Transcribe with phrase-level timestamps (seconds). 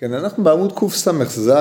[0.00, 1.52] כן, אנחנו בעמוד קס"ז,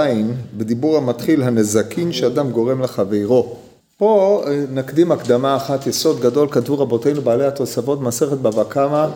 [0.58, 3.56] בדיבור המתחיל, הנזקין שאדם גורם לחברו.
[3.98, 9.08] פה אה, נקדים הקדמה אחת, יסוד גדול, כתבו רבותינו בעלי התוספות, מסכת בבא קמא,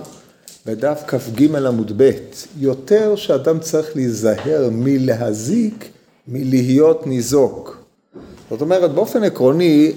[0.65, 2.11] בדף כ"ג עמוד ב',
[2.59, 5.89] יותר שאדם צריך להיזהר מלהזיק,
[6.27, 7.77] מלהיות ניזוק.
[8.49, 9.91] זאת אומרת, באופן עקרוני,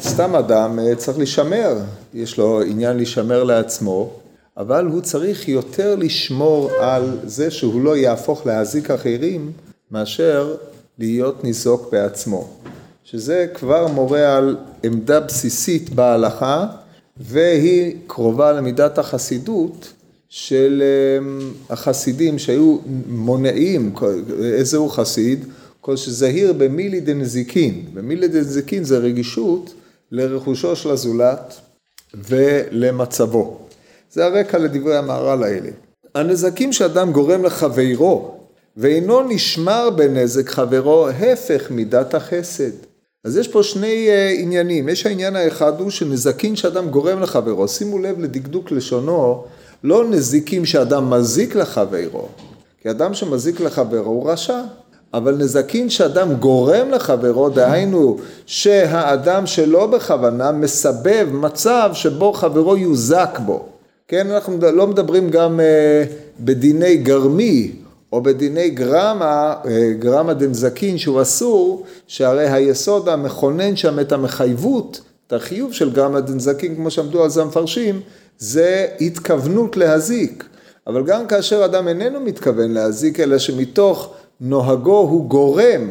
[0.00, 1.78] סתם אדם אה, צריך להישמר,
[2.14, 4.21] יש לו עניין להישמר לעצמו,
[4.56, 9.52] אבל הוא צריך יותר לשמור על זה שהוא לא יהפוך להזיק אחרים,
[9.90, 10.54] מאשר
[10.98, 12.48] להיות ניזוק בעצמו.
[13.04, 16.66] שזה כבר מורה על עמדה בסיסית בהלכה,
[17.16, 19.92] והיא קרובה למידת החסידות
[20.28, 20.82] של
[21.18, 23.94] אמ, החסידים שהיו מונעים,
[24.42, 25.44] איזה הוא חסיד?
[25.80, 27.84] כל שזהיר במילי דנזיקין.
[27.94, 29.74] במילי דנזיקין זה רגישות
[30.12, 31.54] לרכושו של הזולת
[32.14, 33.61] ולמצבו.
[34.12, 35.70] זה הרקע לדברי המהר"ל האלה.
[36.14, 38.34] הנזקים שאדם גורם לחברו
[38.76, 42.70] ואינו נשמר בנזק חברו, הפך מידת החסד.
[43.24, 47.98] אז יש פה שני uh, עניינים, יש העניין האחד הוא שנזקים שאדם גורם לחברו, שימו
[47.98, 49.44] לב לדקדוק לשונו,
[49.84, 52.28] לא נזיקים שאדם מזיק לחברו,
[52.80, 54.60] כי אדם שמזיק לחברו הוא רשע,
[55.14, 58.16] אבל נזקים שאדם גורם לחברו, דהיינו
[58.46, 63.71] שהאדם שלא בכוונה מסבב מצב שבו חברו יוזק בו.
[64.12, 66.04] כן, אנחנו לא מדברים גם אה,
[66.40, 67.72] בדיני גרמי
[68.12, 75.32] או בדיני גרמה, אה, גרמה דנזקין שהוא אסור, שהרי היסוד המכונן שם את המחייבות, את
[75.32, 78.00] החיוב של גרמה דנזקין, כמו שעמדו על זה המפרשים,
[78.38, 80.44] זה התכוונות להזיק.
[80.86, 85.90] אבל גם כאשר אדם איננו מתכוון להזיק, אלא שמתוך נוהגו הוא גורם,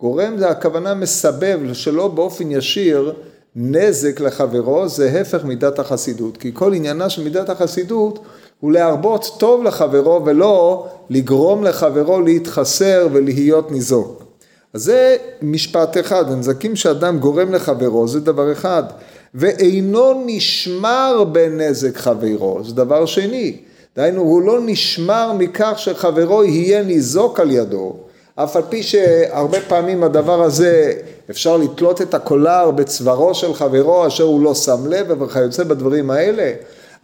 [0.00, 3.12] גורם זה הכוונה מסבב, שלא באופן ישיר
[3.60, 6.36] נזק לחברו, זה הפך מידת החסידות.
[6.36, 8.18] כי כל עניינה של מידת החסידות
[8.60, 14.24] הוא להרבות טוב לחברו ולא לגרום לחברו להתחסר ולהיות ניזוק.
[14.74, 18.82] אז זה משפט אחד, הנזקים שאדם גורם לחברו זה דבר אחד,
[19.34, 23.56] ואינו נשמר בנזק חברו, זה דבר שני.
[23.96, 27.96] דהיינו, הוא לא נשמר מכך שחברו יהיה ניזוק על ידו,
[28.34, 30.92] אף על פי שהרבה פעמים הדבר הזה
[31.30, 36.52] אפשר לתלות את הקולר בצווארו של חברו אשר הוא לא שם לב וכיוצא בדברים האלה,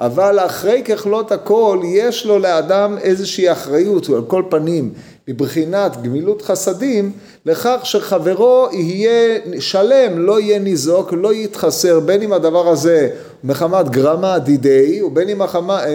[0.01, 4.93] אבל אחרי ככלות הכל יש לו לאדם איזושהי אחריות, על כל פנים
[5.29, 7.13] מבחינת גמילות חסדים,
[7.47, 13.11] לכך שחברו יהיה שלם, לא יהיה ניזוק, לא יתחסר, בין אם הדבר הזה
[13.45, 15.43] מחמת גרמה דידי, ובין אם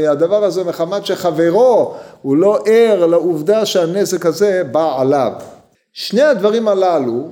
[0.09, 5.31] הדבר הזה מחמת שחברו הוא לא ער לעובדה שהנזק הזה בא עליו.
[5.93, 7.27] שני הדברים הללו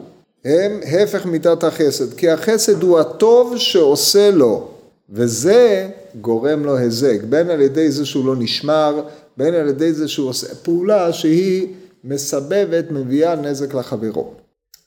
[0.47, 4.67] הם הפך מידת החסד, כי החסד הוא הטוב שעושה לו,
[5.09, 5.89] וזה
[6.21, 9.01] גורם לו היזק, בין על ידי זה שהוא לא נשמר,
[9.37, 11.67] בין על ידי זה שהוא עושה פעולה שהיא
[12.03, 14.33] מסבבת, מביאה נזק לחברו.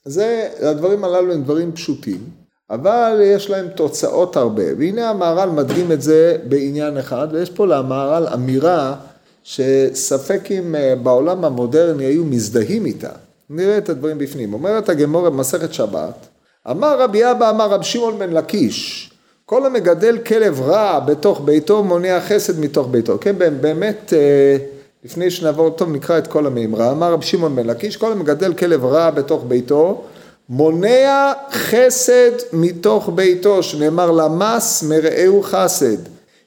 [0.05, 2.21] זה, הדברים הללו הם דברים פשוטים,
[2.69, 8.27] אבל יש להם תוצאות הרבה, והנה המהר"ל מדגים את זה בעניין אחד, ויש פה למהר"ל
[8.33, 8.95] אמירה
[9.43, 13.11] שספק אם אה, בעולם המודרני היו מזדהים איתה.
[13.51, 14.53] נראה את הדברים בפנים.
[14.53, 16.27] אומרת הגמור במסכת שבת,
[16.71, 19.11] אמר רבי אבא אמר רב שמעון בן לקיש,
[19.45, 23.17] כל המגדל כלב רע בתוך ביתו מונע חסד מתוך ביתו.
[23.21, 24.57] כן, באמת, אה,
[25.03, 28.85] לפני שנעבור טוב נקרא את כל המימרה, אמר רב שמעון בן לקיש, כל המגדל כלב
[28.85, 30.03] רע בתוך ביתו,
[30.49, 35.97] מונע חסד מתוך ביתו, שנאמר למס מרעהו חסד,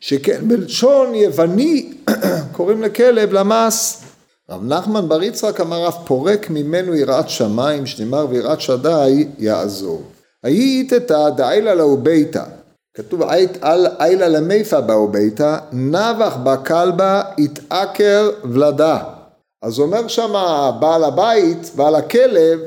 [0.01, 1.93] שכן בלשון יווני
[2.57, 4.04] קוראים לכלב למס.
[4.51, 10.03] רב נחמן בר יצחק אמר אף פורק ממנו יראת שמיים, שנאמר ויראת שדי יעזור.
[10.43, 12.45] היית איתתא דאילה לאו ביתה
[12.97, 13.23] כתוב
[14.01, 18.99] איילה למיפה באו ביתה, נבח בכלבה יתעקר ולדה.
[19.63, 20.33] אז אומר שם
[20.81, 22.61] בעל הבית, בעל הכלב,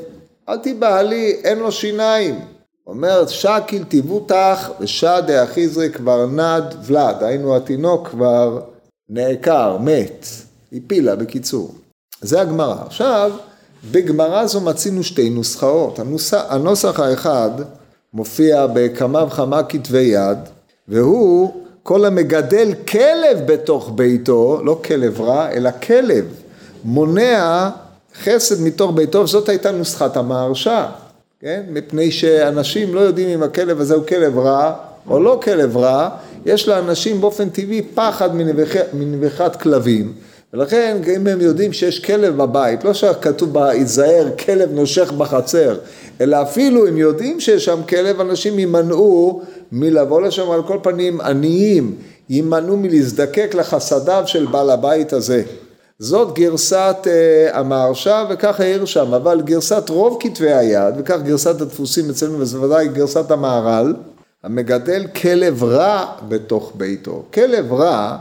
[0.49, 2.39] אל תיבהלי, אין לו שיניים.
[2.87, 8.61] אומר שקיל תיבותך ושד דאחיזרי כבר נד ולד, היינו התינוק כבר
[9.09, 10.25] נעקר, מת,
[10.73, 11.75] הפילה בקיצור.
[12.21, 12.75] זה הגמרא.
[12.85, 13.31] עכשיו,
[13.91, 15.99] בגמרא זו מצינו שתי נוסחאות.
[15.99, 17.51] הנוסח, הנוסח האחד
[18.13, 20.37] מופיע בכמה וכמה כתבי יד,
[20.87, 21.53] והוא
[21.83, 26.25] כל המגדל כלב בתוך ביתו, לא כלב רע, אלא כלב,
[26.83, 27.69] מונע
[28.23, 30.85] חסד מתוך ביתו, וזאת הייתה נוסחת המהרשע,
[31.39, 31.63] כן?
[31.69, 34.73] מפני שאנשים לא יודעים אם הכלב הזה הוא כלב רע
[35.09, 36.09] או לא כלב רע,
[36.45, 38.29] יש לאנשים באופן טבעי פחד
[38.93, 40.13] מנביחת כלבים.
[40.53, 45.77] ולכן אם הם יודעים שיש כלב בבית, לא שכתוב בהיזהר כלב נושך בחצר,
[46.21, 49.41] אלא אפילו אם יודעים שיש שם כלב, אנשים יימנעו
[49.71, 51.95] מלבוא לשם על כל פנים עניים,
[52.29, 55.43] יימנעו מלהזדקק לחסדיו של בעל הבית הזה.
[55.99, 62.09] זאת גרסת uh, המהרש"א וכך העיר שם, אבל גרסת רוב כתבי היד, וכך גרסת הדפוסים
[62.09, 63.93] אצלנו, וזה ודאי גרסת המהר"ל,
[64.43, 67.23] המגדל כלב רע בתוך ביתו.
[67.33, 68.17] כלב רע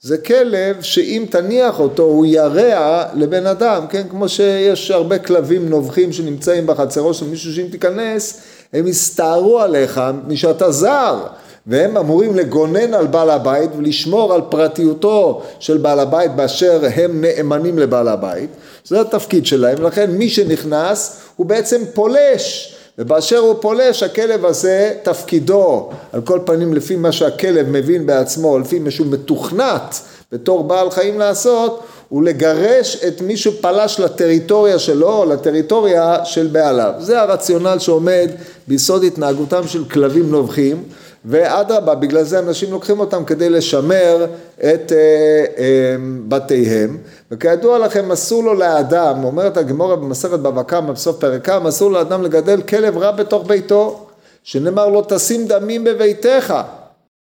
[0.00, 4.02] זה כלב שאם תניח אותו הוא ירע לבן אדם, כן?
[4.10, 8.40] כמו שיש הרבה כלבים נובחים שנמצאים בחצרו של מישהו שאם תיכנס
[8.72, 11.26] הם יסתערו עליך משאתה זר
[11.66, 17.78] והם אמורים לגונן על בעל הבית ולשמור על פרטיותו של בעל הבית באשר הם נאמנים
[17.78, 18.50] לבעל הבית
[18.84, 25.90] זה התפקיד שלהם לכן מי שנכנס הוא בעצם פולש ובאשר הוא פולש הכלב הזה תפקידו
[26.12, 30.00] על כל פנים לפי מה שהכלב מבין בעצמו לפי מה שהוא מתוכנת
[30.32, 36.92] בתור בעל חיים לעשות הוא לגרש את מי שפלש לטריטוריה שלו לטריטוריה של בעליו.
[36.98, 38.30] זה הרציונל שעומד
[38.68, 40.82] ביסוד התנהגותם של כלבים נובחים
[41.28, 44.26] ואדרבה, בגלל זה אנשים לוקחים אותם כדי לשמר
[44.58, 45.96] את אה, אה,
[46.28, 46.98] בתיהם,
[47.30, 52.22] וכידוע לכם אסור לו לאדם, אומרת הגמורה במסכת בבא קמא בסוף פרק כמה, אסור לאדם
[52.22, 54.06] לגדל כלב רע בתוך ביתו,
[54.42, 56.54] שנאמר לו תשים דמים בביתך,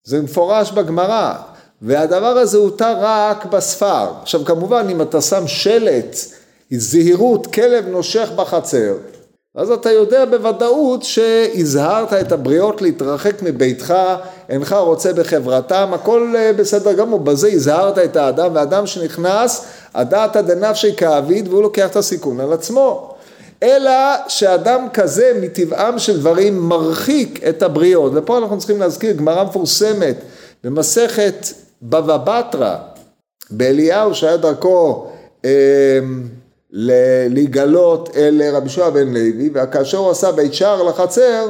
[0.05, 1.35] זה מפורש בגמרא,
[1.83, 4.07] והדבר הזה הותר רק בספר.
[4.23, 6.17] עכשיו כמובן אם אתה שם שלט,
[6.71, 8.95] זהירות, כלב נושך בחצר,
[9.57, 13.95] אז אתה יודע בוודאות שהזהרת את הבריות להתרחק מביתך,
[14.49, 19.65] אינך רוצה בחברתם, הכל אה, בסדר גמור, בזה הזהרת את האדם, ואדם שנכנס,
[19.95, 23.15] הדעתא דנפשי כאביד והוא לוקח את הסיכון על עצמו.
[23.63, 23.93] אלא
[24.29, 30.17] שאדם כזה מטבעם של דברים מרחיק את הבריות, ופה אנחנו צריכים להזכיר גמרא מפורסמת
[30.65, 31.47] במסכת
[31.83, 32.77] בבא בתרא,
[33.51, 35.07] באליהו שהיה דרכו
[35.45, 35.51] אה,
[37.31, 41.49] להיגלות אל רבי שועה בן לוי, וכאשר הוא עשה בית שער לחצר,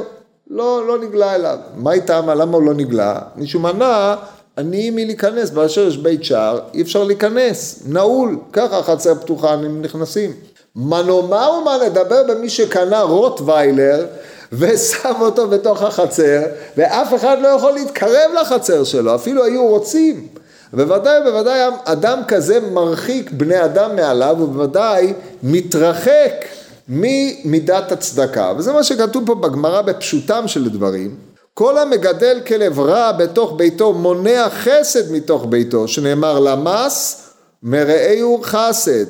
[0.49, 1.57] לא, לא נגלה אליו.
[1.75, 2.29] מה איתם?
[2.29, 3.19] למה הוא לא נגלה?
[3.35, 4.15] מישהו מנע
[4.57, 10.31] עניים מלהיכנס, באשר יש בית שער, אי אפשר להיכנס, נעול, ככה החצר פתוחה, הם נכנסים.
[10.75, 14.05] מה נאמר ומה נדבר במי שקנה רוטוויילר
[14.51, 16.41] ושם אותו בתוך החצר,
[16.77, 20.27] ואף אחד לא יכול להתקרב לחצר שלו, אפילו היו רוצים.
[20.73, 26.45] בוודאי בוודאי אדם כזה מרחיק בני אדם מעליו ובוודאי מתרחק
[26.89, 28.53] ממידת הצדקה.
[28.57, 31.15] וזה מה שכתוב פה בגמרא בפשוטם של דברים.
[31.53, 37.23] כל המגדל כלב רע בתוך ביתו מונע חסד מתוך ביתו שנאמר למס
[37.63, 39.05] מרעהו חסד.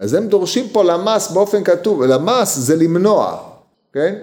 [0.00, 3.36] אז הם דורשים פה למס באופן כתוב למס זה למנוע
[3.92, 4.14] כן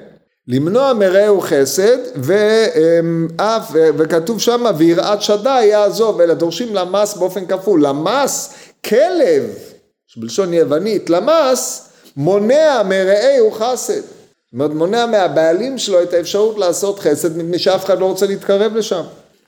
[0.47, 7.85] למנוע מרעהו חסד ואף וכתוב שם ויראת שדי יעזוב אלא דורשים למס באופן כפול.
[7.85, 8.53] למס
[8.85, 9.43] כלב
[10.17, 14.01] בלשון יוונית למס מונע מרעהו חסד.
[14.01, 18.75] זאת אומרת מונע מהבעלים שלו את האפשרות לעשות חסד מפני שאף אחד לא רוצה להתקרב
[18.75, 19.03] לשם.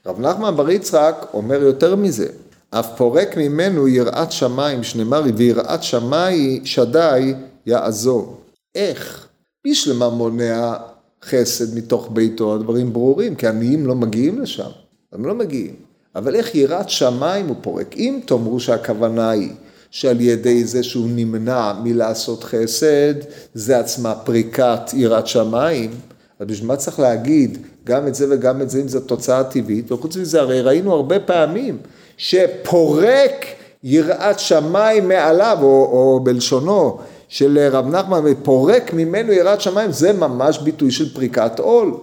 [0.06, 2.28] רב נחמן בר יצחק אומר יותר מזה
[2.70, 7.34] אף פורק ממנו יראת שמיים שנאמר ויראת שמי שדי
[7.66, 8.38] יעזוב
[8.76, 9.28] איך
[9.68, 10.74] בשלמה מונע
[11.24, 14.70] חסד מתוך ביתו, הדברים ברורים, כי עניים לא מגיעים לשם,
[15.14, 15.76] הם לא מגיעים.
[16.16, 17.96] אבל איך יראת שמיים הוא פורק?
[17.98, 19.50] אם תאמרו שהכוונה היא
[19.92, 23.14] שעל ידי זה שהוא נמנע מלעשות חסד,
[23.54, 25.92] זה עצמה פריקת יראת שמיים,
[26.40, 29.92] אז בשביל מה צריך להגיד גם את זה וגם את זה אם זו תוצאה טבעית?
[29.92, 31.78] וחוץ מזה הרי ראינו הרבה פעמים
[32.18, 33.46] שפורק
[33.84, 36.98] יראת שמיים מעליו, או, או בלשונו,
[37.34, 41.94] של רב נחמן ופורק ממנו יראת שמיים זה ממש ביטוי של פריקת עול.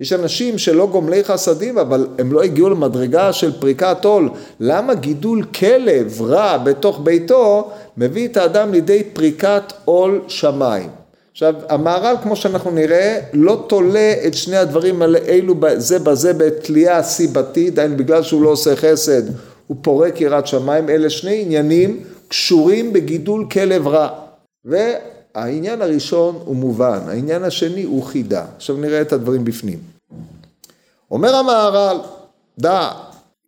[0.00, 4.30] יש אנשים שלא גומלי חסדים אבל הם לא הגיעו למדרגה של פריקת עול.
[4.60, 10.88] למה גידול כלב רע בתוך ביתו מביא את האדם לידי פריקת עול שמיים?
[11.32, 17.74] עכשיו המהר"ל כמו שאנחנו נראה לא תולה את שני הדברים האלו זה בזה בתלייה סיבתית,
[17.74, 19.22] דהיינו בגלל שהוא לא עושה חסד
[19.66, 24.25] הוא פורק יראת שמיים, אלה שני עניינים קשורים בגידול כלב רע.
[24.66, 28.44] והעניין הראשון הוא מובן, העניין השני הוא חידה.
[28.56, 29.78] עכשיו נראה את הדברים בפנים.
[31.10, 31.96] אומר המהר"ל,
[32.58, 32.90] דע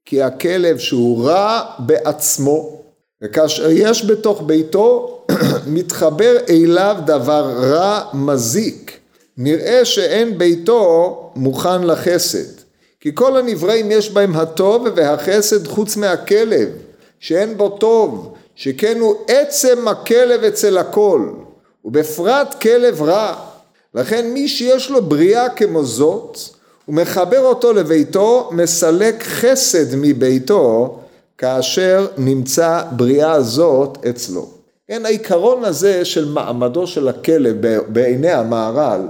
[0.04, 2.80] כי הכלב שהוא רע בעצמו,
[3.22, 5.18] וכאשר יש בתוך ביתו,
[5.66, 8.98] מתחבר אליו דבר רע מזיק.
[9.36, 12.58] נראה שאין ביתו מוכן לחסד.
[13.00, 16.68] כי כל הנבראים יש בהם הטוב והחסד חוץ מהכלב,
[17.20, 21.28] שאין בו טוב, שכן הוא עצם הכלב אצל הכל,
[21.84, 23.34] ובפרט כלב רע.
[23.94, 26.38] לכן מי שיש לו בריאה כמו זאת,
[26.86, 30.98] הוא מחבר אותו לביתו, מסלק חסד מביתו,
[31.38, 34.48] כאשר נמצא בריאה זאת אצלו.
[34.88, 37.56] כן, העיקרון הזה של מעמדו של הכלב
[37.88, 39.00] בעיני המהר"ל,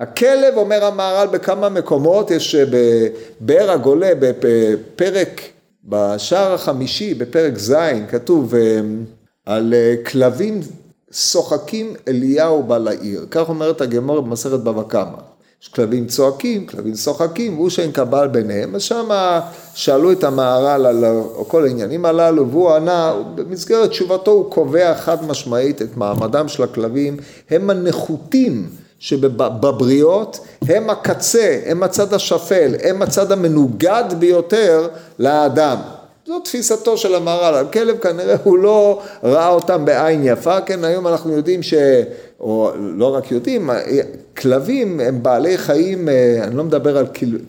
[0.00, 5.40] הכלב אומר המהר"ל בכמה מקומות, יש בבאר הגולה בפרק
[5.88, 7.74] בשער החמישי, בפרק ז',
[8.08, 8.54] כתוב
[9.46, 10.60] על אה, כלבים
[11.12, 13.26] שוחקים אליהו בא לעיר.
[13.30, 15.18] כך אומרת הגמור במסכת בבא קמא.
[15.62, 19.40] יש כלבים צועקים, כלבים שוחקים, והוא שאין קבל ביניהם, אז שמה
[19.74, 21.04] שאלו את המהר"ל על
[21.48, 27.16] כל העניינים הללו, והוא ענה, במסגרת תשובתו הוא קובע חד משמעית את מעמדם של הכלבים,
[27.50, 28.68] הם הנחותים
[29.04, 35.76] שבבריות, הם הקצה, הם הצד השפל, הם הצד המנוגד ביותר לאדם.
[36.26, 41.32] זו תפיסתו של המהר"ל, הכלב כנראה הוא לא ראה אותם בעין יפה, כן היום אנחנו
[41.32, 41.74] יודעים ש...
[42.40, 43.70] או לא רק יודעים,
[44.36, 46.08] כלבים הם בעלי חיים,
[46.42, 47.06] אני לא מדבר על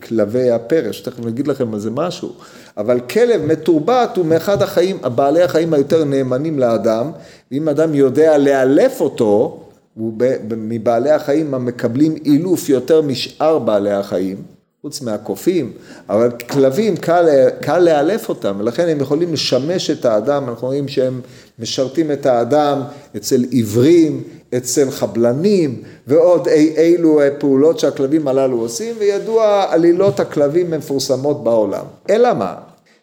[0.08, 2.32] כלבי הפרש, תכף אני אגיד לכם על זה משהו,
[2.76, 7.10] אבל כלב מתורבת הוא מאחד החיים, בעלי החיים היותר נאמנים לאדם,
[7.52, 9.62] ואם אדם יודע לאלף אותו,
[9.98, 10.12] הוא
[10.56, 14.36] מבעלי החיים המקבלים אילוף יותר משאר בעלי החיים,
[14.82, 15.72] חוץ מהקופים,
[16.08, 17.26] אבל כלבים קל,
[17.60, 21.20] קל לאלף אותם, ולכן הם יכולים לשמש את האדם, אנחנו רואים שהם
[21.58, 22.82] משרתים את האדם
[23.16, 24.22] אצל עיוורים,
[24.56, 31.84] אצל חבלנים, ועוד אי אילו פעולות שהכלבים הללו עושים, וידוע עלילות הכלבים מפורסמות בעולם.
[32.10, 32.54] אלא מה?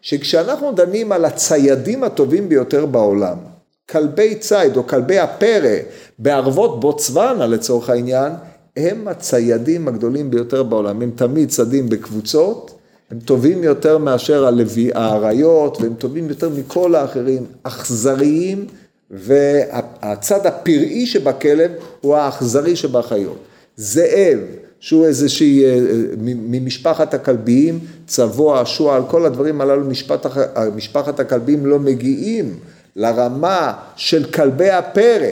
[0.02, 3.53] שכשאנחנו דנים על הציידים הטובים ביותר בעולם,
[3.90, 5.78] כלבי ציד או כלבי הפרא
[6.20, 8.32] בערבות בוצואנה לצורך העניין,
[8.78, 12.80] הם הציידים הגדולים ביותר בעולם, הם תמיד צדים בקבוצות,
[13.12, 18.66] הם טובים יותר מאשר הלוי, האריות, והם טובים יותר מכל האחרים, אכזריים,
[19.12, 21.72] והצד הפראי שבכלב
[22.02, 23.38] הוא האכזרי שבחיות.
[23.75, 24.40] זאב,
[24.80, 25.80] שהוא איזושהי, אה,
[26.22, 29.86] ממשפחת הכלביים, צבוע, שועל, כל הדברים הללו,
[30.75, 32.56] משפחת הכלביים לא מגיעים
[32.96, 35.30] לרמה של כלבי הפרא.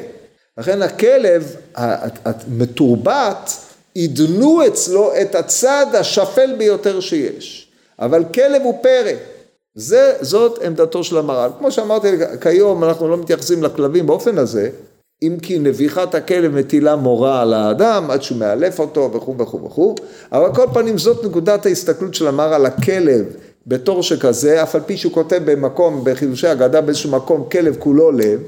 [0.57, 3.51] לכן הכלב המתורבת,
[3.93, 7.71] עידנו אצלו את הצד השפל ביותר שיש.
[7.99, 9.11] אבל כלב הוא פרא.
[9.75, 11.49] זה, זאת עמדתו של המר"ל.
[11.57, 12.07] כמו שאמרתי,
[12.41, 14.69] כיום אנחנו לא מתייחסים לכלבים באופן הזה,
[15.21, 19.95] אם כי נביחת הכלב מטילה מורה על האדם עד שהוא מאלף אותו וכו' וכו' וכו',
[20.31, 23.25] אבל כל פנים זאת נקודת ההסתכלות של המר"ל, הכלב
[23.67, 28.39] בתור שכזה, אף על פי שהוא כותב במקום, בחידושי אגדה באיזשהו מקום, כלב כולו לב,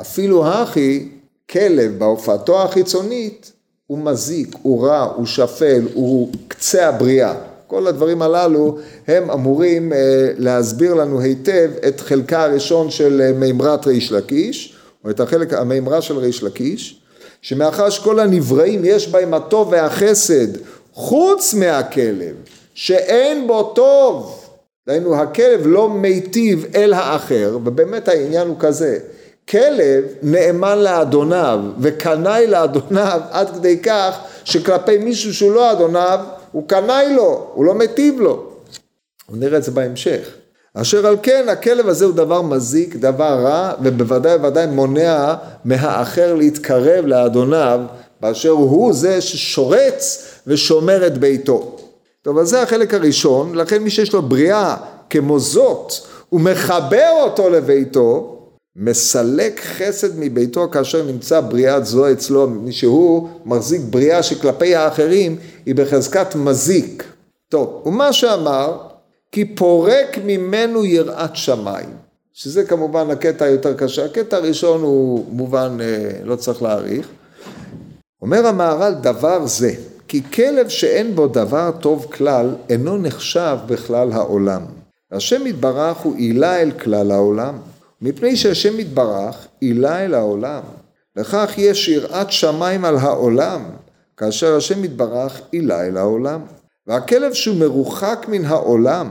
[0.00, 1.08] אפילו הכי,
[1.50, 3.52] כלב בהופעתו החיצונית,
[3.86, 7.34] הוא מזיק, הוא רע, הוא שפל, הוא קצה הבריאה.
[7.66, 9.98] כל הדברים הללו הם אמורים אה,
[10.38, 16.02] להסביר לנו היטב את חלקה הראשון של אה, מימרת ריש לקיש, או את החלק, המימרה
[16.02, 17.00] של ריש לקיש,
[17.42, 20.48] שמאחר שכל הנבראים יש בהם הטוב והחסד,
[20.92, 22.34] חוץ מהכלב,
[22.74, 24.39] שאין בו טוב,
[24.86, 28.98] דהיינו הכלב לא מיטיב אל האחר, ובאמת העניין הוא כזה,
[29.48, 36.20] כלב נאמן לאדוניו וקנאי לאדוניו עד כדי כך שכלפי מישהו שהוא לא אדוניו
[36.52, 38.46] הוא קנאי לו, הוא לא מיטיב לו.
[39.30, 40.28] נראה את זה בהמשך.
[40.74, 45.34] אשר על כן הכלב הזה הוא דבר מזיק, דבר רע, ובוודאי ובוודאי מונע
[45.64, 47.80] מהאחר להתקרב לאדוניו,
[48.20, 51.79] באשר הוא זה ששורץ ושומר את ביתו.
[52.22, 54.76] טוב, אז זה החלק הראשון, לכן מי שיש לו בריאה
[55.10, 55.92] כמו זאת,
[56.28, 58.36] הוא מחבר אותו לביתו,
[58.76, 65.36] מסלק חסד מביתו כאשר נמצא בריאת זו אצלו, מפני שהוא מחזיק בריאה שכלפי האחרים
[65.66, 67.04] היא בחזקת מזיק.
[67.48, 68.78] טוב, ומה שאמר,
[69.32, 71.88] כי פורק ממנו יראת שמיים,
[72.32, 77.08] שזה כמובן הקטע היותר קשה, הקטע הראשון הוא מובן, אה, לא צריך להעריך.
[78.22, 79.72] אומר המהר"ל דבר זה,
[80.10, 84.62] כי כלב שאין בו דבר טוב כלל, אינו נחשב בכלל העולם.
[85.12, 87.58] השם יתברך הוא עילה אל כלל העולם.
[88.02, 90.62] מפני שהשם יתברך עילה אל העולם.
[91.16, 93.62] לכך יש יראת שמיים על העולם,
[94.16, 96.40] כאשר השם יתברך עילה אל העולם.
[96.86, 99.08] והכלב שהוא מרוחק מן העולם,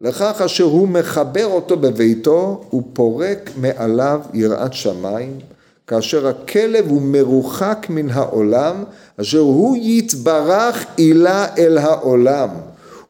[0.00, 5.38] לכך אשר הוא מחבר אותו בביתו, הוא פורק מעליו יראת שמיים,
[5.86, 8.84] כאשר הכלב הוא מרוחק מן העולם,
[9.20, 12.48] אשר הוא יתברך עילה אל העולם.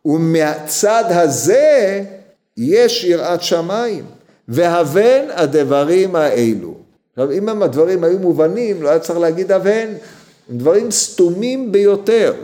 [0.05, 2.03] ומהצד הזה
[2.57, 4.05] יש יראת שמיים.
[4.49, 6.75] והבן הדברים האלו.
[7.13, 9.89] עכשיו אם הדברים היו מובנים לא היה צריך להגיד הבן,
[10.51, 12.35] הם דברים סתומים ביותר.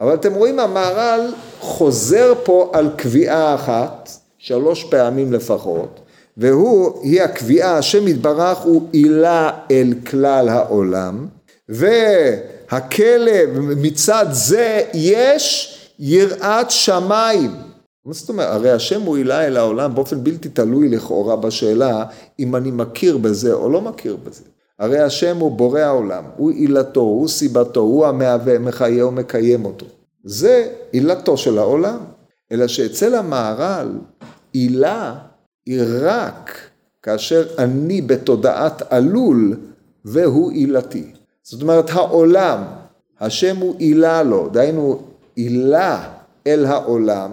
[0.00, 6.00] אבל אתם רואים המהר"ל חוזר פה על קביעה אחת, שלוש פעמים לפחות,
[6.36, 11.26] והוא, היא הקביעה, השם יתברך הוא עילה אל כלל העולם,
[11.68, 17.50] והכלב מצד זה יש יראת שמיים.
[18.04, 18.48] מה זאת אומרת?
[18.48, 22.04] הרי השם הוא עילה אל העולם באופן בלתי תלוי לכאורה בשאלה
[22.38, 24.42] אם אני מכיר בזה או לא מכיר בזה.
[24.78, 29.86] הרי השם הוא בורא העולם, הוא עילתו, הוא סיבתו, הוא המהווה, מחיה ומקיים אותו.
[30.24, 31.98] זה עילתו של העולם.
[32.52, 33.88] אלא שאצל המהר"ל
[34.52, 35.14] עילה
[35.66, 36.60] היא רק
[37.02, 39.56] כאשר אני בתודעת עלול
[40.04, 41.04] והוא עילתי.
[41.42, 42.62] זאת אומרת העולם,
[43.20, 45.02] השם הוא עילה לו, דהיינו
[45.36, 46.08] עילה
[46.46, 47.30] אל העולם,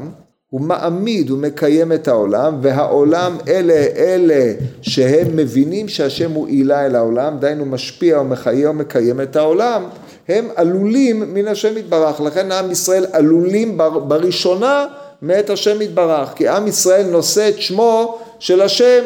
[0.50, 6.96] הוא מעמיד, הוא מקיים את העולם, והעולם אלה אלה שהם מבינים שהשם הוא עילה אל
[6.96, 9.84] העולם, דהיינו משפיע ומחיה ומקיים את העולם,
[10.28, 14.86] הם עלולים מן השם יתברך, לכן עם ישראל עלולים בראשונה
[15.22, 19.04] מאת השם יתברך, כי עם ישראל נושא את שמו של השם,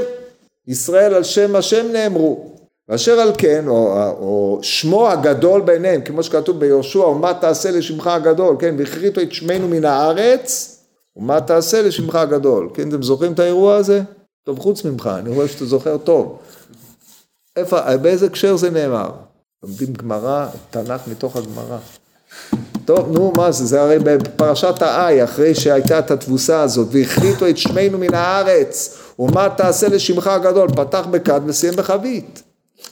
[0.68, 2.54] ישראל על שם השם נאמרו.
[2.90, 8.56] ואשר על כן, או, או שמו הגדול ביניהם, כמו שכתוב ביהושע, ומה תעשה לשמך הגדול,
[8.60, 10.78] כן, והכריתו את שמנו מן הארץ,
[11.16, 14.02] ומה תעשה לשמך הגדול, כן, אתם זוכרים את האירוע הזה?
[14.46, 16.40] טוב, חוץ ממך, אני רואה שאתה זוכר טוב.
[17.56, 19.10] איפה, באיזה הקשר זה נאמר?
[19.64, 21.78] לומדים גמרא, תנ"ך מתוך הגמרא.
[22.86, 27.58] טוב, נו, מה זה, זה הרי בפרשת האי, אחרי שהייתה את התבוסה הזאת, והכריתו את
[27.58, 32.44] שמנו מן הארץ, ומה תעשה לשמך הגדול, פתח בכד וסיים בחבית.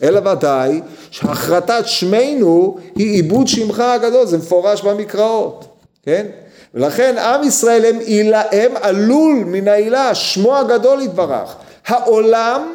[0.03, 0.81] אלא ודאי
[1.11, 5.65] שהכרתת שמנו היא עיבוד שמך הגדול, זה מפורש במקראות,
[6.03, 6.25] כן?
[6.73, 11.55] ולכן עם ישראל הם, עילה, הם עלול מן העילה, שמו הגדול יתברך.
[11.87, 12.73] העולם,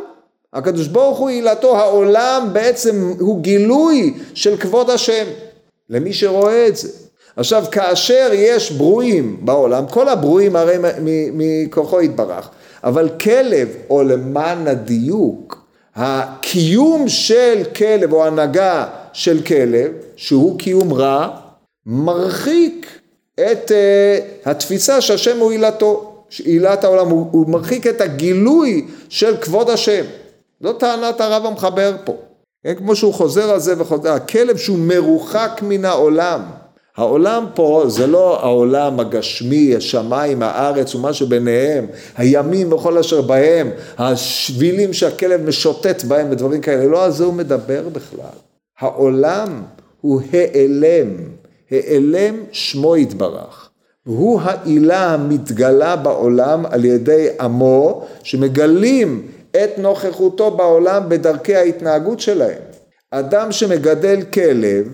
[0.53, 5.25] הקדוש ברוך הוא עילתו, העולם בעצם הוא גילוי של כבוד השם,
[5.91, 7.06] למי שרואה את זה.
[7.37, 10.77] עכשיו כאשר יש ברואים בעולם, כל הברואים הרי
[11.33, 12.49] מכוחו יתברך,
[12.85, 15.67] אבל כלב, או למען הדיוק,
[15.97, 21.29] הקיום של כלב או הנהגה של כלב, שהוא קיום רע,
[21.87, 23.01] מרחיק
[23.35, 26.13] את uh, התפיסה שהשם הוא עילתו,
[26.45, 30.05] עילת העולם, הוא, הוא מרחיק את הגילוי של כבוד השם.
[30.61, 32.17] זו טענת הרב המחבר פה.
[32.65, 36.41] כן, כמו שהוא חוזר על זה וחוזר, הכלב שהוא מרוחק מן העולם.
[36.97, 41.87] העולם פה זה לא העולם הגשמי, השמיים, הארץ ומה שביניהם,
[42.17, 47.89] הימים וכל אשר בהם, השבילים שהכלב משוטט בהם ודברים כאלה, לא על זה הוא מדבר
[47.89, 48.39] בכלל.
[48.81, 49.63] העולם
[50.01, 51.09] הוא העלם,
[51.71, 53.71] העלם שמו יתברך.
[54.07, 62.59] הוא העילה המתגלה בעולם על ידי עמו, שמגלים את נוכחותו בעולם בדרכי ההתנהגות שלהם.
[63.11, 64.89] אדם שמגדל כלב,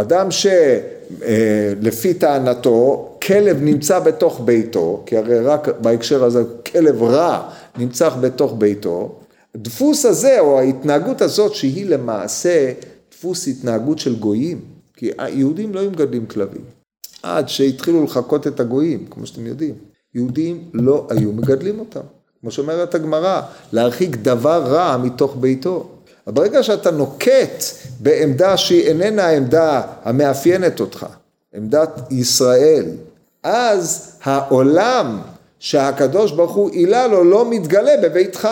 [0.00, 8.08] אדם שלפי טענתו כלב נמצא בתוך ביתו, כי הרי רק בהקשר הזה כלב רע נמצא
[8.08, 9.18] בתוך ביתו,
[9.54, 12.72] הדפוס הזה או ההתנהגות הזאת שהיא למעשה
[13.12, 14.60] דפוס התנהגות של גויים,
[14.96, 16.64] כי היהודים לא היו מגדלים כלבים,
[17.22, 19.74] עד שהתחילו לחקות את הגויים, כמו שאתם יודעים,
[20.14, 22.00] יהודים לא היו מגדלים אותם,
[22.40, 25.90] כמו שאומרת הגמרא, להרחיק דבר רע מתוך ביתו.
[26.26, 27.64] ברגע שאתה נוקט
[28.00, 31.06] בעמדה שהיא איננה העמדה המאפיינת אותך,
[31.54, 32.84] עמדת ישראל,
[33.42, 35.20] אז העולם
[35.58, 38.48] שהקדוש ברוך הוא עילה לו לא מתגלה בביתך.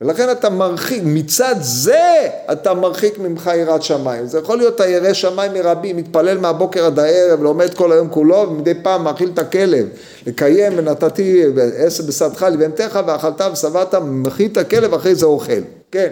[0.00, 4.26] ולכן אתה מרחיק, מצד זה אתה מרחיק ממך יראת שמיים.
[4.26, 8.46] זה יכול להיות אתה ירא שמיים מרבים, מתפלל מהבוקר עד הערב, לומד כל היום כולו,
[8.48, 9.88] ומדי פעם מאכיל את הכלב.
[10.26, 11.44] לקיים ונתתי
[11.76, 15.60] עשר בשדך לבהמתך ואכלת ושבעת, מאכיל את הכלב, אחרי זה אוכל.
[15.90, 16.10] כן.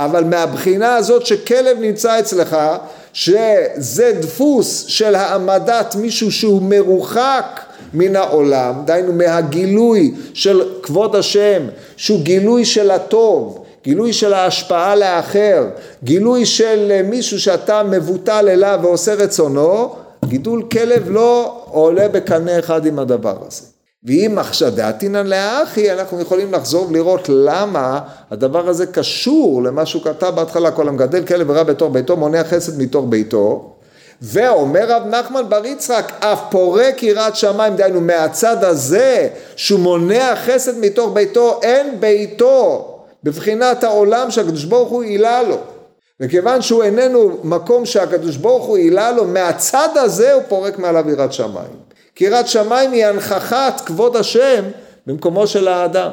[0.00, 2.56] אבל מהבחינה הזאת שכלב נמצא אצלך,
[3.12, 7.60] שזה דפוס של העמדת מישהו שהוא מרוחק
[7.94, 11.62] מן העולם, דהיינו מהגילוי של כבוד השם,
[11.96, 15.64] שהוא גילוי של הטוב, גילוי של ההשפעה לאחר,
[16.04, 22.98] גילוי של מישהו שאתה מבוטל אליו ועושה רצונו, גידול כלב לא עולה בקנה אחד עם
[22.98, 23.69] הדבר הזה.
[24.04, 30.32] ואם עכשיו דעתינן לאחי, אנחנו יכולים לחזור ולראות למה הדבר הזה קשור למה שהוא כתב
[30.36, 33.70] בהתחלה, כל המגדל כלב ורע בתוך ביתו, מונע חסד מתוך ביתו.
[34.22, 40.78] ואומר רב נחמן בר יצחק, אף פורק יראת שמיים, דהיינו מהצד הזה, שהוא מונע חסד
[40.78, 42.86] מתוך ביתו, אין ביתו
[43.24, 45.56] בבחינת העולם שהקדוש ברוך הוא העלה לו.
[46.20, 51.32] וכיוון שהוא איננו מקום שהקדוש ברוך הוא העלה לו, מהצד הזה הוא פורק מעליו יראת
[51.32, 51.89] שמיים.
[52.20, 54.64] יראת שמיים היא הנכחת כבוד השם
[55.06, 56.12] במקומו של האדם.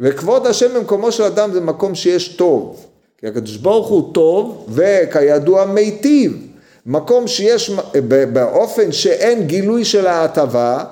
[0.00, 2.86] וכבוד השם במקומו של אדם זה מקום שיש טוב.
[3.18, 6.46] כי הקדוש ברוך הוא טוב וכידוע מיטיב.
[6.86, 7.70] מקום שיש
[8.32, 10.84] באופן שאין גילוי של ההטבה,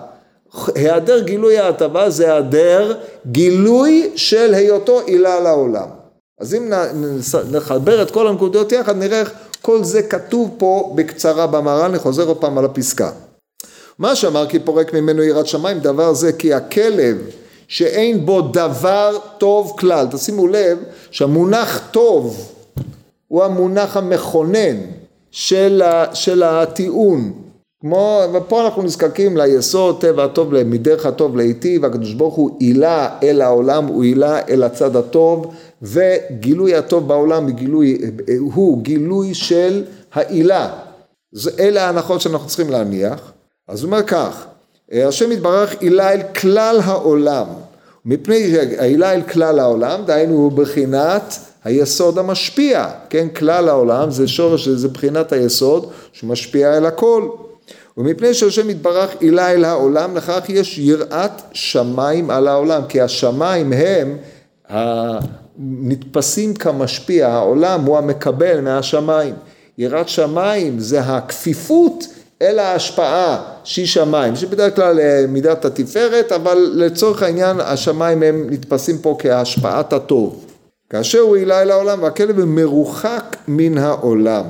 [0.75, 2.95] היעדר גילוי ההטבה זה היעדר
[3.27, 5.89] גילוי של היותו עילה לעולם.
[6.41, 6.73] אז אם
[7.51, 12.29] נחבר את כל הנקודות יחד נראה איך כל זה כתוב פה בקצרה במר"ן, אני חוזר
[12.29, 13.11] עוד פעם על הפסקה.
[13.99, 17.17] מה שאמר כי פורק ממנו יראת שמיים דבר זה כי הכלב
[17.69, 20.79] שאין בו דבר טוב כלל, תשימו לב
[21.11, 22.53] שהמונח טוב
[23.29, 24.77] הוא המונח המכונן
[25.31, 27.33] של, ה, של הטיעון
[27.81, 33.43] כמו, ופה אנחנו נזקקים ליסוד, טבע הטוב, מדרך הטוב להיטיב, הקדוש ברוך הוא עילה אל
[33.43, 37.99] העולם, הוא עילה אל הצד הטוב, וגילוי הטוב בעולם גילוי,
[38.39, 40.71] הוא גילוי של העילה.
[41.59, 43.33] אלה ההנחות שאנחנו צריכים להניח.
[43.69, 44.47] אז הוא אומר כך,
[44.93, 47.47] השם יתברך עילה אל כלל העולם,
[48.05, 54.69] מפני שהעילה אל כלל העולם, דהיינו הוא בחינת היסוד המשפיע, כן, כלל העולם זה שורש,
[54.69, 57.29] זה בחינת היסוד שמשפיע אל הכל.
[57.97, 64.17] ומפני שהשם יתברך עילה אל העולם, לכך יש יראת שמיים על העולם, כי השמיים הם
[64.69, 69.35] הנתפסים כמשפיע, העולם הוא המקבל מהשמיים.
[69.79, 72.07] יראת שמיים זה הכפיפות
[72.43, 78.99] אל ההשפעה שהיא שמיים, שבדרך כלל אה, מידת התפארת, אבל לצורך העניין השמיים הם נתפסים
[78.99, 80.45] פה כהשפעת הטוב.
[80.91, 84.45] כאשר הוא עילה אל העולם והכלב מרוחק מן העולם.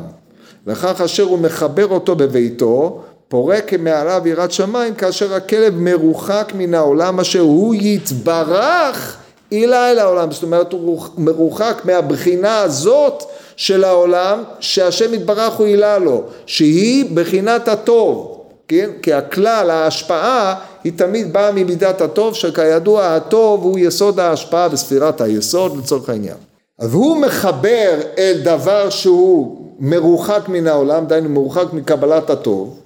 [0.67, 7.21] לכך אשר הוא מחבר אותו בביתו, פורק מעליו יראת שמיים, כאשר הכלב מרוחק מן העולם
[7.21, 9.17] אשר הוא יתברך
[9.51, 10.33] עילה אל העולם.
[10.33, 13.23] זאת אומרת הוא מרוחק מהבחינה הזאת
[13.59, 18.91] של העולם שהשם יתברך הוא עילה לו, שהיא בחינת הטוב, כן?
[19.03, 25.77] כי הכלל, ההשפעה, היא תמיד באה ממידת הטוב, שכידוע הטוב הוא יסוד ההשפעה וספירת היסוד
[25.77, 26.37] לצורך העניין.
[26.79, 32.81] אז הוא מחבר אל דבר שהוא מרוחק מן העולם, דהיינו מרוחק מקבלת הטוב,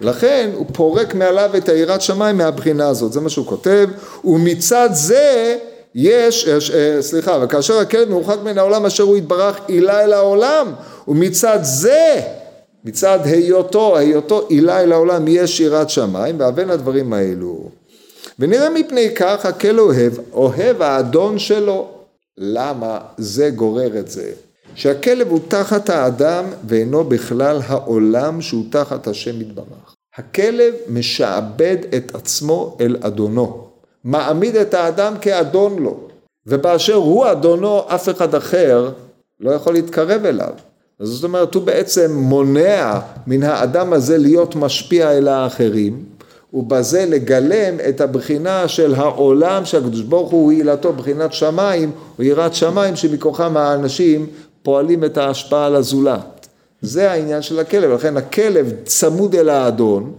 [0.00, 3.88] לכן הוא פורק מעליו את היראת שמיים מהבחינה הזאת, זה מה שהוא כותב,
[4.24, 5.56] ומצד זה
[5.96, 10.72] יש, אה, אה, סליחה, וכאשר הכלב מרוחק מן העולם אשר הוא יתברך עילה אל העולם,
[11.08, 12.20] ומצד זה,
[12.84, 17.70] מצד היותו, היותו עילה אל העולם יש יראת שמיים, והבן הדברים האלו.
[18.38, 21.88] ונראה מפני כך הכלב אוהב, אוהב האדון שלו.
[22.38, 24.30] למה זה גורר את זה?
[24.74, 29.94] שהכלב הוא תחת האדם ואינו בכלל העולם שהוא תחת השם יתברך.
[30.16, 33.65] הכלב משעבד את עצמו אל אדונו.
[34.06, 35.96] מעמיד את האדם כאדון לו,
[36.46, 38.90] ובאשר הוא אדונו אף אחד אחר
[39.40, 40.52] לא יכול להתקרב אליו.
[41.00, 46.04] אז זאת אומרת הוא בעצם מונע מן האדם הזה להיות משפיע אל האחרים
[46.54, 52.96] ובזה לגלם את הבחינה של העולם שהקדוש ברוך הוא עילתו בחינת שמיים או יראת שמיים
[52.96, 54.26] שמכוחם האנשים
[54.62, 56.46] פועלים את ההשפעה על הזולת.
[56.82, 60.12] זה העניין של הכלב, לכן הכלב צמוד אל האדון,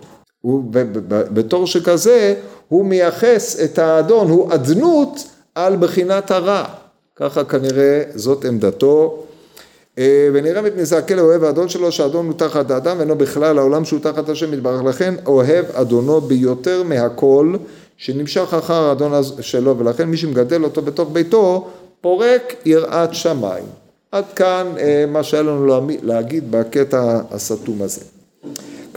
[0.44, 2.36] ובתור שכזה
[2.70, 5.24] הוא מייחס את האדון, הוא אדנות
[5.56, 6.64] על בחינת הרע.
[7.16, 9.24] ככה כנראה זאת עמדתו.
[9.98, 13.86] אה, ונראה מפני זה הכלב אוהב האדון שלו שהאדון הוא תחת האדם ואינו בכלל העולם
[13.86, 17.56] שהוא תחת השם יתברך לכן אוהב אדונו ביותר מהכל
[17.98, 21.68] שנמשך אחר האדון שלו ולכן מי שמגדל אותו בתוך ביתו
[22.02, 23.66] פורק יראת שמיים.
[24.12, 28.02] עד כאן אה, מה שהיה לנו להגיד בקטע הסתום הזה.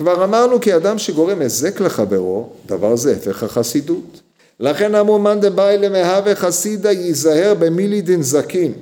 [0.01, 4.21] כבר אמרנו כי אדם שגורם היזק לחברו, דבר זה הפך החסידות.
[4.61, 8.73] לכן אמרו מאן דבאי למהווה חסידה ייזהר במילי דנזקין.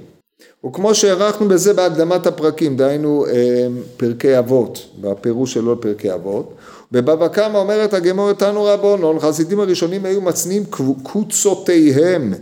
[0.67, 6.55] וכמו שהערכנו בזה בהקדמת הפרקים, דהיינו אה, פרקי אבות, בפירוש שלו לפרקי אבות,
[6.93, 10.65] בבבא קמא אומרת הגמור תנו רבונון, חסידים הראשונים היו מצניעים
[11.03, 12.35] קוצותיהם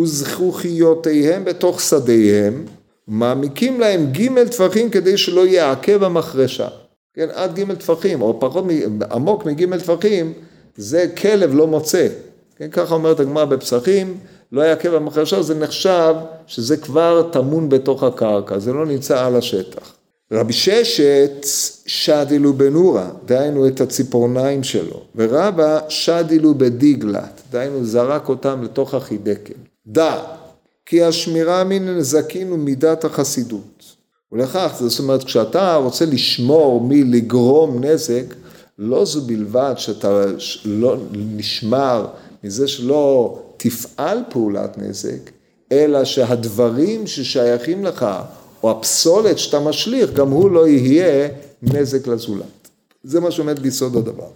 [0.00, 2.64] וזכוכיותיהם בתוך שדיהם,
[3.08, 6.68] מעמיקים להם ג' טפחים כדי שלא יעכב המחרשה.
[7.14, 8.64] כן, עד ג' טפחים, או פחות
[9.10, 10.32] עמוק מג' טפחים,
[10.76, 12.08] זה כלב לא מוצא.
[12.56, 14.18] כן, ככה אומרת הגמרא בפסחים,
[14.52, 16.14] לא יעכב המחרשה, זה נחשב
[16.46, 19.94] שזה כבר טמון בתוך הקרקע, זה לא נמצא על השטח.
[20.32, 21.46] רבי ששת
[21.86, 29.54] שדילו בנורה, דהיינו את הציפורניים שלו, ורבא שדילו בדיגלת, דהיינו זרק אותם לתוך החידקל.
[29.86, 30.22] דע,
[30.86, 34.01] כי השמירה מן נזקין הוא מידת החסידות.
[34.32, 38.24] ולכך, זאת אומרת, כשאתה רוצה לשמור מלגרום נזק,
[38.78, 40.24] לא זו בלבד שאתה
[40.64, 42.06] לא נשמר
[42.44, 45.30] מזה שלא תפעל פעולת נזק,
[45.72, 48.06] אלא שהדברים ששייכים לך,
[48.62, 51.28] או הפסולת שאתה משליך, גם הוא לא יהיה
[51.62, 52.68] נזק לזולת.
[53.04, 54.28] זה מה שעומד ביסוד הדבר.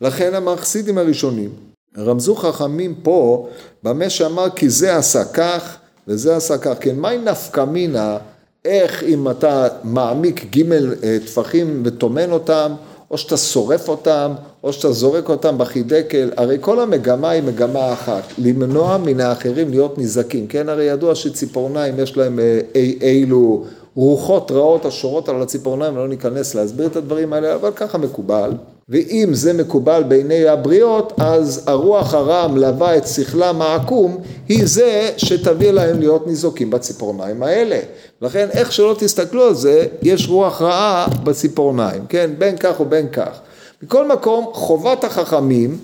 [0.00, 1.50] לכן המחסידים הראשונים
[1.98, 3.48] רמזו חכמים פה
[3.82, 5.76] במה שאמר כי זה עשה כך
[6.08, 6.74] וזה עשה כך.
[6.80, 8.18] כן, מהי נפקא מינה
[8.64, 12.72] איך אם אתה מעמיק ג' אה, טפחים וטומן אותם,
[13.10, 14.32] או שאתה שורף אותם,
[14.64, 19.98] או שאתה זורק אותם בחידקל, הרי כל המגמה היא מגמה אחת, למנוע מן האחרים להיות
[19.98, 20.68] נזקים, כן?
[20.68, 23.64] הרי ידוע שציפורניים יש להם אה, אי, אילו
[23.96, 28.50] רוחות רעות השורות על הציפורניים, לא ניכנס להסביר את הדברים האלה, אבל ככה מקובל.
[28.90, 35.70] ואם זה מקובל בעיני הבריות, אז הרוח הרע המלווה את שכלם העקום, היא זה שתביא
[35.70, 37.80] להם להיות ניזוקים בציפורניים האלה.
[38.22, 42.30] לכן איך שלא תסתכלו על זה, יש רוח רעה בציפורניים, כן?
[42.38, 43.40] בין כך ובין כך.
[43.82, 45.78] מכל מקום, חובת החכמים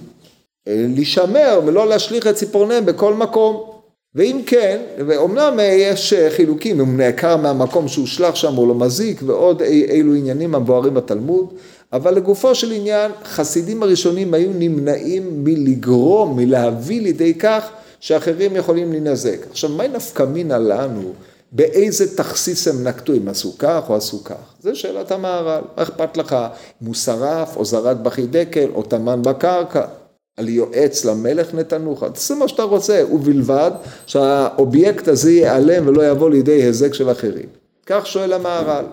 [0.68, 3.75] אה, לשמר ולא להשליך את ציפורניהם בכל מקום.
[4.16, 9.62] ואם כן, ואומנם יש חילוקים, אם הוא נעקר מהמקום שהושלך שם הוא לא מזיק, ועוד
[9.62, 11.46] אילו עניינים המבוארים בתלמוד,
[11.92, 17.68] אבל לגופו של עניין, חסידים הראשונים היו נמנעים מלגרום, מלהביא לידי כך
[18.00, 19.46] שאחרים יכולים להינזק.
[19.50, 21.12] עכשיו, מהי נפקא מינה לנו?
[21.52, 24.54] באיזה תכסיס הם נקטו, אם עשו כך או עשו כך?
[24.62, 25.62] זו שאלת המהר"ל.
[25.76, 26.36] מה אכפת לך
[26.82, 29.86] אם הוא שרף או זרק בחידקל או טמן בקרקע?
[30.36, 33.70] על יועץ למלך נתנוך, תעשה מה שאתה רוצה, ובלבד
[34.06, 37.46] שהאובייקט הזה ייעלם ולא יבוא לידי היזק של אחרים.
[37.86, 38.84] כך שואל המהר"ל.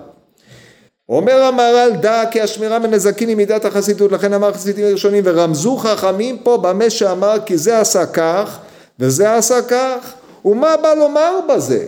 [1.10, 6.38] אומר המהר"ל דע כי השמירה מנזקין היא מידת החסידות לכן אמר חסידים הראשונים ורמזו חכמים
[6.38, 8.60] פה במה שאמר כי זה עשה כך
[9.00, 10.14] וזה עשה כך
[10.46, 11.86] ומה בא לומר בזה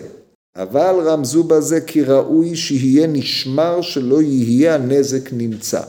[0.55, 5.81] אבל רמזו בזה כי ראוי שיהיה נשמר שלא יהיה הנזק נמצא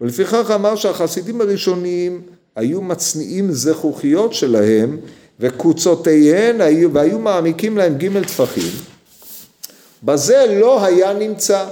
[0.00, 2.22] ולפיכך אמר שהחסידים הראשונים
[2.56, 4.98] היו מצניעים זכוכיות שלהם
[5.40, 8.72] וקוצותיהן היו, והיו מעמיקים להם ג' טפחים
[10.02, 11.66] בזה לא היה נמצא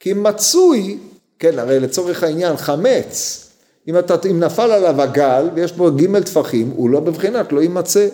[0.00, 0.98] כי מצוי,
[1.38, 3.38] כן, הרי לצורך העניין חמץ,
[3.88, 8.08] אם, אתה, אם נפל עליו הגל ויש בו ג' טפחים, הוא לא בבחינת לא יימצא.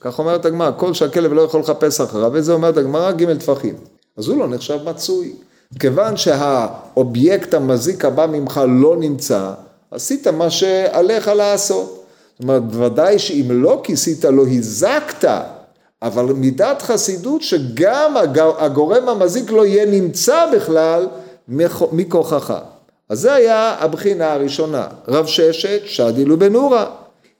[0.00, 3.74] כך אומרת הגמרא, כל שהכלב לא יכול לחפש אחריו, וזה אומרת הגמרא ג' טפחים.
[4.16, 5.32] אז הוא לא נחשב מצוי.
[5.78, 9.52] כיוון שהאובייקט המזיק הבא ממך לא נמצא,
[9.92, 12.04] עשית מה שעליך לעשות.
[12.32, 15.28] זאת אומרת, בוודאי שאם לא כיסית, לא הזקת,
[16.02, 18.14] אבל מידת חסידות שגם
[18.58, 21.08] הגורם המזיק לא יהיה נמצא בכלל,
[21.92, 22.54] מכוחך.
[23.08, 24.86] אז זה היה הבחינה הראשונה.
[25.08, 26.86] רב ששת, שדילו בנורה.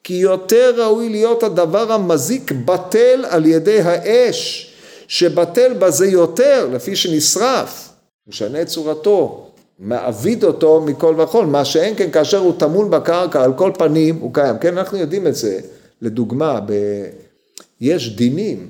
[0.05, 4.73] כי יותר ראוי להיות הדבר המזיק בטל על ידי האש,
[5.09, 7.89] שבטל בזה יותר, לפי שנשרף.
[8.29, 9.47] משנה צורתו,
[9.83, 14.35] מעביד אותו מכל וכל, מה שאין כן כאשר הוא טמון בקרקע על כל פנים הוא
[14.35, 14.59] קיים.
[14.59, 15.61] כן, אנחנו יודעים את זה,
[16.03, 16.73] לדוגמה, ב...
[17.81, 18.67] יש דינים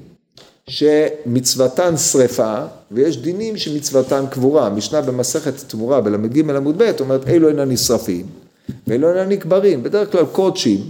[0.66, 2.54] שמצוותן שרפה
[2.90, 4.66] ויש דינים שמצוותן קבורה.
[4.66, 8.26] המשנה במסכת תמורה בל"ג עמוד ב' אומרת אלו אינם נשרפים
[8.86, 9.82] ואלו אינם נקברים.
[9.82, 10.80] בדרך כלל קודשים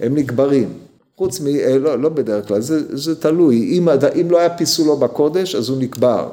[0.00, 0.72] הם נקברים.
[1.16, 1.46] חוץ מ...
[1.46, 3.56] אה, לא, לא בדרך כלל, זה, זה תלוי.
[3.56, 3.88] אם,
[4.20, 6.28] אם לא היה פיסולו בקודש אז הוא נקבר.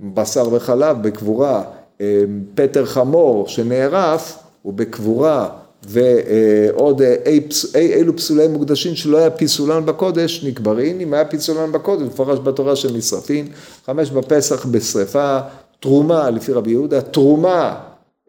[0.00, 1.64] בשר וחלב בקבורה,
[2.54, 5.48] פטר חמור שנערף הוא בקבורה
[5.88, 7.40] ועוד אי, אי,
[7.74, 12.76] אי, אילו פסולי מוקדשים שלא היה פיסולן בקודש נקברין, אם היה פיסולן בקודש מפורש בתורה
[12.76, 13.48] של נשרפין,
[13.86, 15.38] חמש בפסח בשרפה,
[15.80, 17.74] תרומה לפי רבי יהודה, תרומה,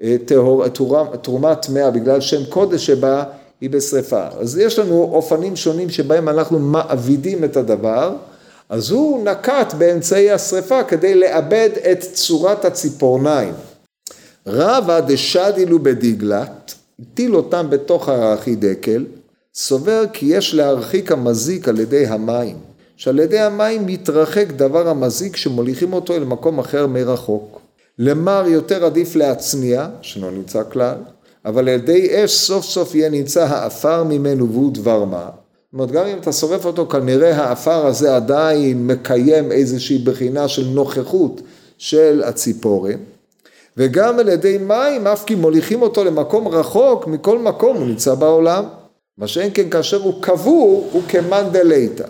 [0.03, 3.23] אה, טהור, תרומה, תרומה טמאה בגלל שם קודש שבה
[3.61, 4.27] היא בשרפה.
[4.39, 8.13] אז יש לנו אופנים שונים שבהם אנחנו מעבידים את הדבר,
[8.71, 13.53] אז הוא נקט באמצעי השרפה כדי לאבד את צורת הציפורניים.
[14.47, 19.05] רבא דשדילו בדיגלת הטיל אותם בתוך החידקל,
[19.55, 22.57] סובר כי יש להרחיק המזיק על ידי המים,
[22.97, 27.61] שעל ידי המים מתרחק דבר המזיק שמוליכים אותו אל מקום אחר מרחוק.
[27.99, 30.97] למר יותר עדיף להצניע, שלא נמצא כלל,
[31.45, 35.29] אבל על ידי אש סוף סוף יהיה נמצא האפר ממנו והוא דבר מה.
[35.71, 40.65] זאת אומרת, גם אם אתה שורף אותו, כנראה האפר הזה עדיין מקיים איזושהי בחינה של
[40.65, 41.41] נוכחות
[41.77, 42.97] של הציפורן.
[43.77, 48.65] וגם על ידי מים, אף כי מוליכים אותו למקום רחוק, מכל מקום הוא נמצא בעולם.
[49.17, 51.01] מה שאין כן כאשר הוא קבור, הוא
[51.51, 52.03] דליתא.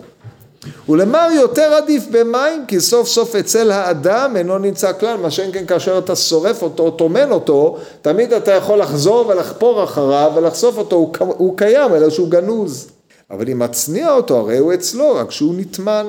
[0.88, 5.66] ולמר יותר עדיף במים, כי סוף סוף אצל האדם אינו נמצא כלל, מה שאין כן
[5.66, 11.12] כאשר אתה שורף אותו, טומן אותו, תמיד אתה יכול לחזור ולחפור אחריו ולחשוף אותו, הוא,
[11.18, 12.91] הוא קיים, אלא שהוא גנוז.
[13.32, 16.06] אבל אם מצניע אותו, הרי הוא אצלו, רק שהוא נטמן.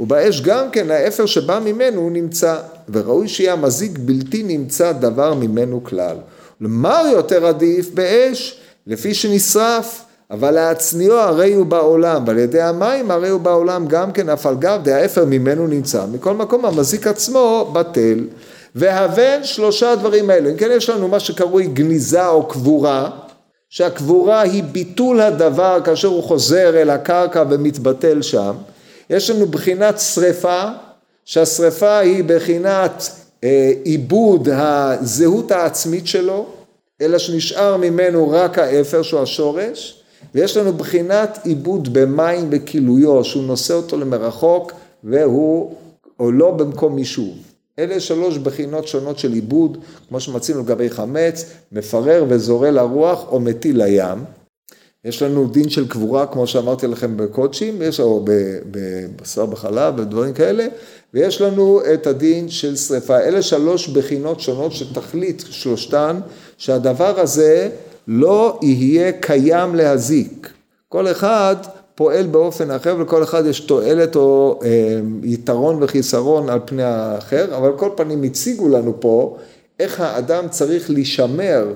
[0.00, 2.56] ובאש גם כן האפר שבא ממנו הוא נמצא,
[2.88, 6.16] וראוי שיהיה המזיק בלתי נמצא דבר ממנו כלל.
[6.60, 13.28] למאי יותר עדיף באש, לפי שנשרף, אבל להצניעו הרי הוא בעולם, ועל ידי המים הרי
[13.28, 16.04] הוא בעולם גם כן, אף על גב דהאפר ממנו נמצא.
[16.12, 18.24] מכל מקום המזיק עצמו בטל.
[18.74, 20.50] והווין שלושה הדברים האלה.
[20.50, 23.10] אם כן יש לנו מה שקרוי גניזה או קבורה,
[23.70, 28.54] שהקבורה היא ביטול הדבר כאשר הוא חוזר אל הקרקע ומתבטל שם.
[29.10, 30.64] יש לנו בחינת שריפה,
[31.24, 33.10] שהשריפה היא בחינת
[33.44, 36.46] אה, עיבוד הזהות העצמית שלו,
[37.00, 40.02] אלא שנשאר ממנו רק האפר שהוא השורש,
[40.34, 44.72] ויש לנו בחינת עיבוד במים בכילויו, שהוא נושא אותו למרחוק
[45.04, 45.74] והוא
[46.20, 47.53] או לא במקום יישוב.
[47.78, 53.82] אלה שלוש בחינות שונות של עיבוד, כמו שמצינו לגבי חמץ, מפרר וזורע לרוח או מטיל
[53.82, 54.24] לים.
[55.04, 58.24] יש לנו דין של קבורה, כמו שאמרתי לכם בקודשים, יש, או
[58.70, 60.66] בבשר בחלב ודברים כאלה,
[61.14, 63.18] ויש לנו את הדין של שריפה.
[63.18, 66.20] אלה שלוש בחינות שונות שתכלית שלושתן,
[66.58, 67.68] שהדבר הזה
[68.08, 70.50] לא יהיה קיים להזיק.
[70.88, 71.56] כל אחד
[71.94, 77.72] פועל באופן אחר ולכל אחד יש תועלת או אה, יתרון וחיסרון על פני האחר, אבל
[77.76, 79.36] כל פנים הציגו לנו פה
[79.80, 81.72] איך האדם צריך להישמר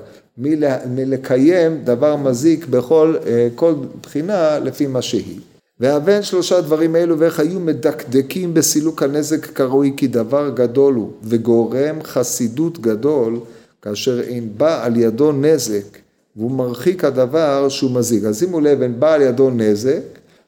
[0.87, 5.41] מלקיים דבר מזיק בכל אה, כל בחינה לפי מה שהיא.
[5.81, 12.03] והבן שלושה דברים אלו ואיך היו מדקדקים בסילוק הנזק כראוי כי דבר גדול הוא וגורם
[12.03, 13.41] חסידות גדול
[13.83, 15.99] כאשר אין בא על ידו נזק
[16.37, 18.25] והוא מרחיק הדבר שהוא מזיק.
[18.25, 20.03] אז שימו לב, אין בא על ידו נזק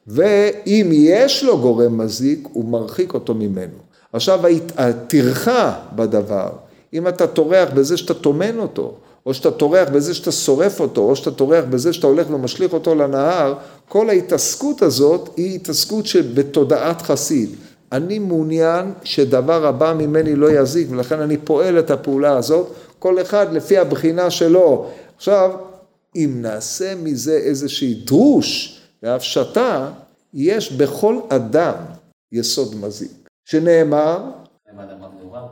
[0.07, 3.79] ואם יש לו גורם מזיק הוא מרחיק אותו ממנו.
[4.13, 4.41] עכשיו
[4.77, 6.49] הטרחה בדבר,
[6.93, 8.95] אם אתה טורח בזה שאתה טומן אותו
[9.27, 12.95] או שאתה טורח בזה שאתה שורף אותו, או שאתה טורח בזה שאתה הולך ומשליך אותו
[12.95, 13.55] לנהר,
[13.89, 17.51] כל ההתעסקות הזאת היא התעסקות שבתודעת חסיד.
[17.93, 22.67] אני מעוניין שדבר הבא ממני לא יזיק, ולכן אני פועל את הפעולה הזאת,
[22.99, 24.87] כל אחד לפי הבחינה שלו.
[25.17, 25.51] עכשיו,
[26.17, 29.91] אם נעשה מזה איזושהי דרוש והפשטה,
[30.35, 31.75] יש בכל אדם
[32.33, 33.11] יסוד מזיק,
[33.45, 34.31] שנאמר,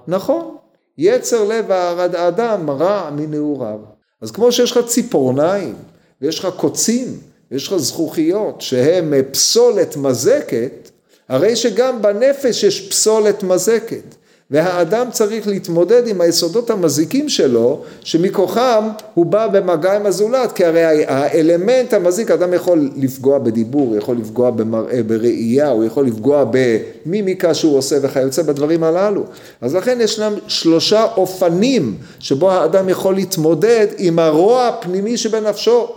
[0.08, 0.56] נכון,
[0.98, 3.78] יצר לב האדם רע מנעוריו.
[4.20, 5.74] אז כמו שיש לך ציפורניים,
[6.20, 10.90] ויש לך קוצים, ויש לך זכוכיות, שהם פסולת מזקת,
[11.28, 14.14] הרי שגם בנפש יש פסולת מזקת.
[14.50, 21.04] והאדם צריך להתמודד עם היסודות המזיקים שלו, שמכוחם הוא בא במגע עם הזולת, כי הרי
[21.06, 27.78] האלמנט המזיק, אדם יכול לפגוע בדיבור, יכול לפגוע במראה, בראייה, הוא יכול לפגוע במימיקה שהוא
[27.78, 29.24] עושה וכיוצא בדברים הללו.
[29.60, 35.88] אז לכן ישנם שלושה אופנים שבו האדם יכול להתמודד עם הרוע הפנימי שבנפשו.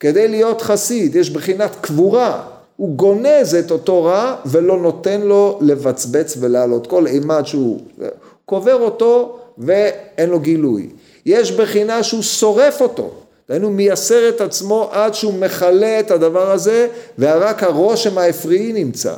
[0.00, 2.57] כדי להיות חסיד, יש בחינת קבורה.
[2.78, 6.86] הוא גונז את אותו רע ולא נותן לו לבצבץ ולעלות.
[6.86, 7.80] כל אימת שהוא
[8.44, 10.88] קובר אותו ואין לו גילוי.
[11.26, 13.10] יש בחינה שהוא שורף אותו,
[13.48, 16.88] דהיינו מייסר את עצמו עד שהוא מכלה את הדבר הזה
[17.18, 19.14] ורק הרושם האפראי נמצא.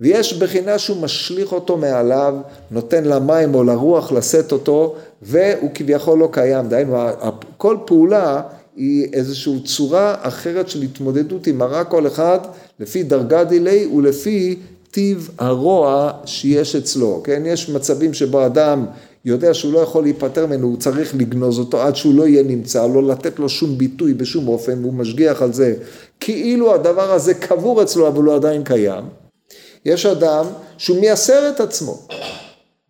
[0.00, 2.34] ויש בחינה שהוא משליך אותו מעליו,
[2.70, 6.68] נותן למים או לרוח לשאת אותו והוא כביכול לא קיים.
[6.68, 6.96] דהיינו
[7.56, 8.42] כל פעולה
[8.76, 12.38] היא איזושהי צורה אחרת של התמודדות עם הרע כל אחד
[12.80, 14.56] לפי דרגה דילי ולפי
[14.90, 17.42] טיב הרוע שיש אצלו, כן?
[17.46, 18.86] יש מצבים שבו אדם
[19.24, 22.86] יודע שהוא לא יכול להיפטר ממנו, הוא צריך לגנוז אותו עד שהוא לא יהיה נמצא,
[22.86, 25.74] לא לתת לו שום ביטוי בשום אופן, והוא משגיח על זה,
[26.20, 29.04] כאילו הדבר הזה קבור אצלו אבל הוא עדיין קיים.
[29.84, 30.44] יש אדם
[30.78, 31.98] שהוא מייסר את עצמו,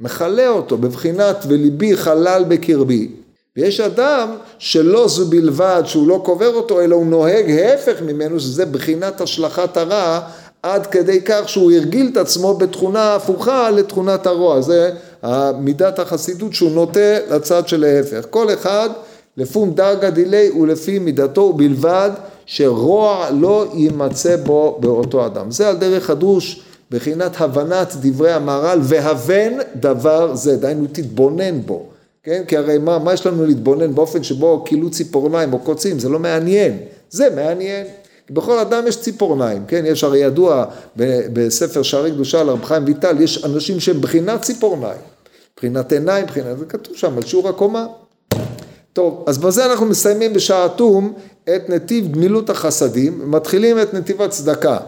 [0.00, 3.08] מכלה אותו בבחינת וליבי חלל בקרבי.
[3.56, 8.66] ויש אדם שלא זו בלבד שהוא לא קובר אותו, אלא הוא נוהג ההפך ממנו, שזה
[8.66, 10.20] בחינת השלכת הרע,
[10.62, 14.60] עד כדי כך שהוא הרגיל את עצמו בתכונה הפוכה לתכונת הרוע.
[14.60, 14.90] זה
[15.58, 18.26] מידת החסידות שהוא נוטה לצד של ההפך.
[18.30, 18.90] כל אחד
[19.36, 22.10] לפום דרגה דילי ולפי מידתו ובלבד
[22.46, 25.50] שרוע לא יימצא בו באותו אדם.
[25.50, 31.91] זה על דרך הדרוש בחינת הבנת דברי המהר"ל והבן דבר זה, דהיינו תתבונן בו.
[32.22, 32.42] כן?
[32.48, 36.18] כי הרי מה, מה יש לנו להתבונן באופן שבו כילו ציפורניים או קוצים, זה לא
[36.18, 36.78] מעניין,
[37.10, 37.86] זה מעניין.
[38.30, 39.84] בכל אדם יש ציפורניים, כן?
[39.86, 40.64] יש הרי ידוע
[41.32, 45.00] בספר שערי קדושה על רב חיים ויטל, יש אנשים שהם בחינת ציפורניים,
[45.56, 47.86] בחינת עיניים, בחינת, זה כתוב שם על שיעור הקומה.
[48.92, 51.12] טוב, אז בזה אנחנו מסיימים בשעה תום
[51.44, 54.78] את נתיב גמילות החסדים, מתחילים את נתיב הצדקה.